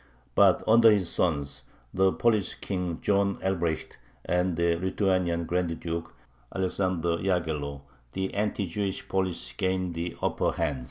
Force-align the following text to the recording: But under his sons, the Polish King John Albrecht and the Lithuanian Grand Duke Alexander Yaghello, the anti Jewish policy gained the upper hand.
But 0.33 0.63
under 0.67 0.89
his 0.89 1.09
sons, 1.09 1.61
the 1.93 2.11
Polish 2.11 2.55
King 2.55 3.01
John 3.01 3.37
Albrecht 3.43 3.99
and 4.25 4.55
the 4.55 4.75
Lithuanian 4.75 5.45
Grand 5.45 5.79
Duke 5.79 6.15
Alexander 6.55 7.17
Yaghello, 7.19 7.81
the 8.13 8.33
anti 8.33 8.65
Jewish 8.65 9.07
policy 9.07 9.53
gained 9.59 9.93
the 9.93 10.17
upper 10.19 10.53
hand. 10.53 10.79